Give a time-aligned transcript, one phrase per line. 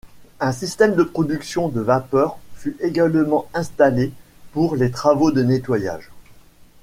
[0.39, 4.11] Un système de production de vapeur fut également installé
[4.51, 6.09] pour les travaux de nettoyage.